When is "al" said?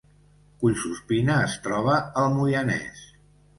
2.25-2.35